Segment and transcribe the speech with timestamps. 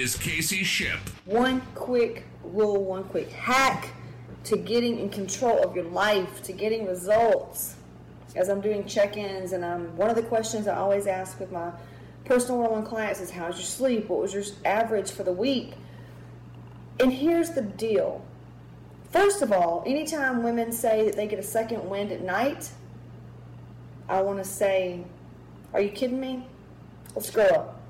[0.00, 0.98] is Casey Shipp.
[1.26, 3.90] One quick rule, one quick hack
[4.44, 7.76] to getting in control of your life, to getting results.
[8.34, 11.70] As I'm doing check-ins, and um, one of the questions I always ask with my
[12.24, 14.08] personal one-on-one clients is, "How's your sleep?
[14.08, 15.74] What was your average for the week?"
[16.98, 18.24] And here's the deal.
[19.10, 22.70] First of all, anytime women say that they get a second wind at night,
[24.08, 25.04] I want to say,
[25.74, 26.46] "Are you kidding me?
[27.14, 27.80] Let's grow up."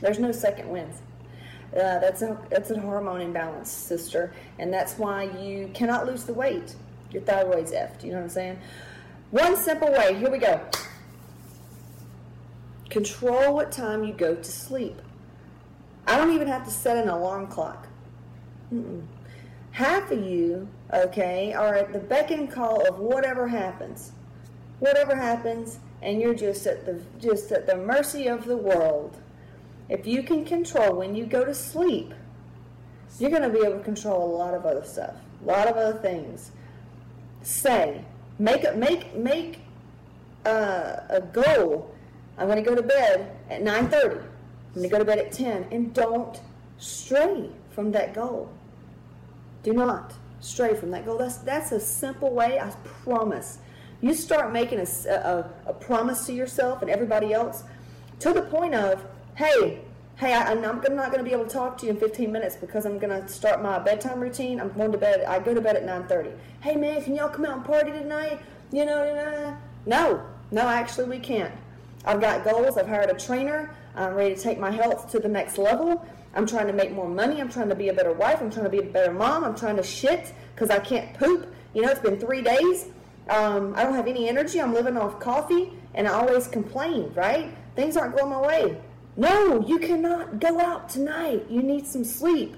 [0.00, 1.02] There's no second winds.
[1.72, 6.32] Uh, that's a that's a hormone imbalance, sister, and that's why you cannot lose the
[6.32, 6.74] weight.
[7.10, 8.02] Your thyroid's effed.
[8.02, 8.58] You know what I'm saying?
[9.30, 10.14] One simple way.
[10.14, 10.60] Here we go.
[12.88, 15.02] Control what time you go to sleep.
[16.06, 17.88] I don't even have to set an alarm clock.
[18.72, 19.04] Mm-mm.
[19.72, 24.12] Half of you, okay, are at the beck and call of whatever happens.
[24.78, 29.18] Whatever happens, and you're just at the just at the mercy of the world.
[29.88, 32.12] If you can control when you go to sleep,
[33.18, 35.76] you're going to be able to control a lot of other stuff, a lot of
[35.76, 36.50] other things.
[37.42, 38.04] Say,
[38.38, 39.60] make a, make make
[40.44, 41.94] uh, a goal.
[42.36, 44.22] I'm going to go to bed at 9:30.
[44.74, 46.40] I'm going to go to bed at 10, and don't
[46.78, 48.50] stray from that goal.
[49.62, 51.18] Do not stray from that goal.
[51.18, 52.58] That's that's a simple way.
[52.58, 53.58] I promise.
[54.02, 57.64] You start making a, a, a promise to yourself and everybody else
[58.18, 59.02] to the point of
[59.36, 59.80] hey,
[60.16, 62.56] hey, I, am not going to be able to talk to you in 15 minutes
[62.56, 64.58] because I'm going to start my bedtime routine.
[64.58, 65.24] I'm going to bed.
[65.24, 66.32] I go to bed at 9:30.
[66.60, 68.40] Hey, man, can y'all come out and party tonight?
[68.72, 71.52] You know, no, no, actually, we can't.
[72.06, 72.78] I've got goals.
[72.78, 73.74] I've hired a trainer.
[73.94, 76.06] I'm ready to take my health to the next level.
[76.34, 77.40] I'm trying to make more money.
[77.40, 78.40] I'm trying to be a better wife.
[78.40, 79.44] I'm trying to be a better mom.
[79.44, 81.52] I'm trying to shit because I can't poop.
[81.74, 82.86] You know, it's been three days.
[83.28, 84.62] Um, I don't have any energy.
[84.62, 87.54] I'm living off coffee, and I always complain, right?
[87.74, 88.80] Things aren't going my way.
[89.16, 91.46] No, you cannot go out tonight.
[91.48, 92.56] You need some sleep.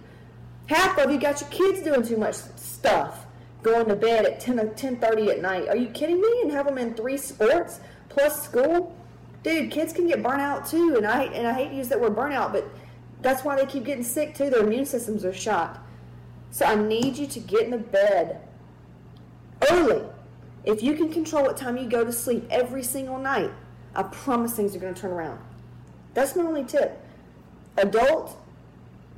[0.67, 3.27] Half of you got your kids doing too much stuff,
[3.63, 5.69] going to bed at 10 or 10:30 at night.
[5.69, 6.41] Are you kidding me?
[6.43, 8.95] And have them in three sports plus school?
[9.45, 12.01] Dude, kids can get burnt out too, and I and I hate to use that
[12.01, 12.69] word burnout, but
[13.23, 14.51] that's why they keep getting sick too.
[14.51, 15.81] Their immune systems are shot.
[16.51, 18.41] So I need you to get in the bed
[19.71, 20.05] early.
[20.65, 23.53] If you can control what time you go to sleep every single night,
[23.95, 25.41] I promise things are going to turn around.
[26.15, 27.01] That's my only tip.
[27.77, 28.37] Adult,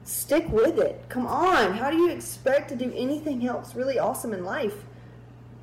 [0.05, 1.05] stick with it.
[1.09, 1.73] Come on.
[1.75, 4.85] How do you expect to do anything else really awesome in life?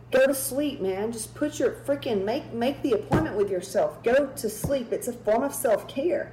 [0.10, 1.12] Go to sleep, man.
[1.12, 4.02] Just put your freaking make make the appointment with yourself.
[4.04, 4.94] Go to sleep.
[4.94, 6.32] It's a form of self-care.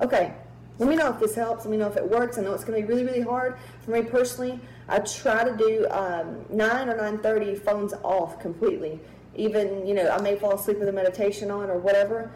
[0.00, 0.34] Okay.
[0.78, 1.64] Let me know if this helps.
[1.64, 2.38] Let me know if it works.
[2.38, 4.60] I know it's going to be really, really hard for me personally.
[4.88, 9.00] I try to do um, nine or nine thirty phones off completely.
[9.34, 12.30] Even you know I may fall asleep with a meditation on or whatever.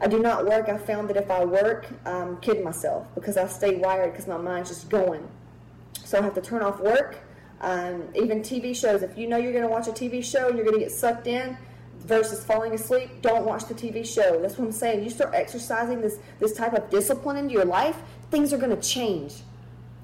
[0.00, 0.68] I do not work.
[0.68, 4.36] I found that if I work, I'm kidding myself because I stay wired because my
[4.36, 5.26] mind's just going.
[6.04, 7.18] So I have to turn off work.
[7.60, 9.02] Um, even TV shows.
[9.02, 10.92] If you know you're going to watch a TV show and you're going to get
[10.92, 11.56] sucked in
[11.98, 14.40] versus falling asleep, don't watch the TV show.
[14.40, 15.02] That's what I'm saying.
[15.02, 17.96] You start exercising this this type of discipline into your life,
[18.30, 19.34] things are going to change.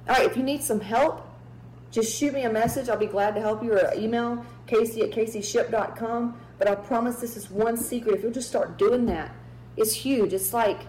[0.09, 0.29] All right.
[0.29, 1.25] If you need some help,
[1.93, 2.89] just shoot me a message.
[2.89, 6.41] I'll be glad to help you or email Casey at CaseyShipp.com.
[6.59, 8.17] But I promise this is one secret.
[8.17, 9.33] If you'll just start doing that
[9.77, 10.33] is huge.
[10.33, 10.81] It's like,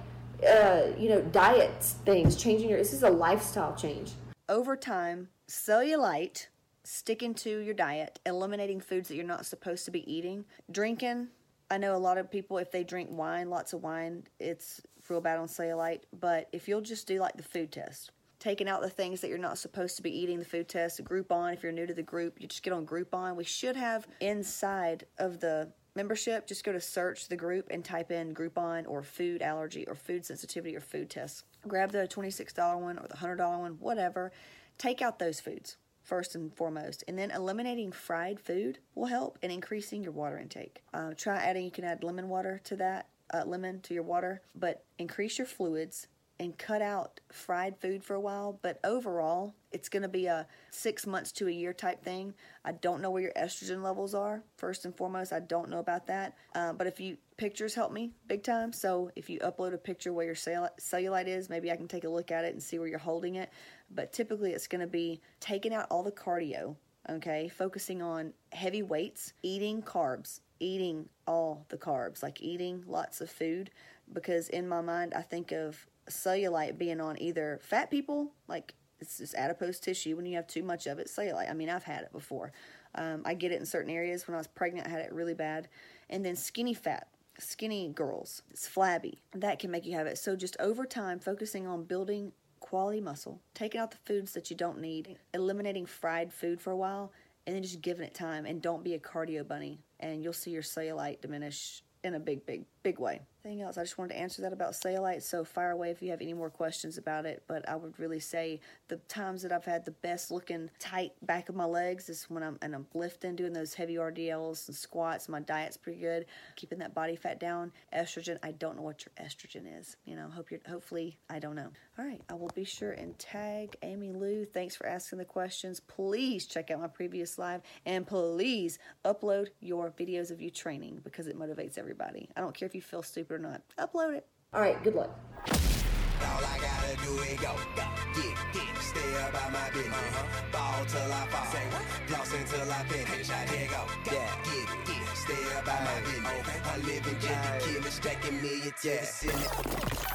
[0.48, 4.12] uh, you know, diet things, changing your, this is a lifestyle change.
[4.48, 6.48] Over time, cellulite,
[6.84, 11.30] sticking to your diet, eliminating foods that you're not supposed to be eating, drinking.
[11.72, 15.22] I know a lot of people, if they drink wine, lots of wine, it's real
[15.22, 16.02] bad on cellulite.
[16.20, 19.38] But if you'll just do like the food test, taking out the things that you're
[19.40, 22.04] not supposed to be eating, the food test, the Groupon, if you're new to the
[22.04, 23.36] group, you just get on Groupon.
[23.36, 28.12] We should have inside of the membership, just go to search the group and type
[28.12, 31.44] in Groupon or food allergy or food sensitivity or food tests.
[31.68, 34.32] Grab the $26 one or the $100 one, whatever.
[34.78, 37.04] Take out those foods first and foremost.
[37.08, 40.84] And then eliminating fried food will help in increasing your water intake.
[40.94, 44.42] Uh, try adding, you can add lemon water to that, uh, lemon to your water,
[44.54, 46.08] but increase your fluids
[46.40, 48.60] and cut out fried food for a while.
[48.62, 52.34] But overall, it's going to be a six months to a year type thing.
[52.64, 54.44] I don't know where your estrogen levels are.
[54.58, 56.38] First and foremost, I don't know about that.
[56.54, 58.72] Uh, but if you pictures help me big time.
[58.74, 62.10] So if you upload a picture where your cellulite is, maybe I can take a
[62.10, 63.50] look at it and see where you're holding it.
[63.90, 66.76] But typically, it's going to be taking out all the cardio.
[67.08, 73.30] Okay, focusing on heavy weights, eating carbs, eating all the carbs, like eating lots of
[73.30, 73.70] food.
[74.12, 79.18] Because in my mind, I think of cellulite being on either fat people, like it's
[79.18, 81.50] just adipose tissue when you have too much of it, cellulite.
[81.50, 82.52] I mean, I've had it before.
[82.96, 84.28] Um, I get it in certain areas.
[84.28, 85.68] When I was pregnant, I had it really bad.
[86.10, 87.08] And then skinny fat,
[87.40, 89.20] skinny girls, it's flabby.
[89.34, 90.18] That can make you have it.
[90.18, 94.56] So just over time, focusing on building quality muscle, taking out the foods that you
[94.56, 97.12] don't need, eliminating fried food for a while,
[97.46, 98.46] and then just giving it time.
[98.46, 102.46] And don't be a cardio bunny, and you'll see your cellulite diminish in a big,
[102.46, 103.20] big, big way.
[103.44, 103.78] Anything else?
[103.78, 105.22] I just wanted to answer that about cellulite.
[105.22, 107.44] So fire away if you have any more questions about it.
[107.48, 111.50] But I would really say the times that I've had the best looking tight back
[111.50, 115.30] of my legs is when I'm and I'm lifting, doing those heavy RDLs and squats.
[115.30, 116.26] My diet's pretty good,
[116.56, 117.72] keeping that body fat down.
[117.94, 119.96] Estrogen, I don't know what your estrogen is.
[120.06, 121.70] You know, hope you're hopefully I don't know.
[122.00, 124.46] All right, I will be sure and tag Amy Lou.
[124.46, 125.80] Thanks for asking the questions.
[125.80, 131.28] Please check out my previous live and please upload your videos of you training because
[131.28, 131.95] it motivates everybody.
[132.02, 133.62] I don't care if you feel stupid or not.
[133.80, 134.28] Upload it.
[134.54, 135.10] All right, good luck.
[135.48, 137.84] All I gotta do is go, go,
[138.16, 139.94] get, get, stay about my business.
[139.94, 140.52] Uh-huh.
[140.52, 141.84] Ball till I fall, say what?
[142.08, 143.30] Floss until I finish.
[143.30, 144.36] I here go, go, yeah.
[144.44, 146.48] get, get, stay about my business.
[146.48, 146.60] Okay.
[146.64, 149.00] I live in Jackie Killer, stacking million to yeah.
[149.02, 150.15] the ceiling.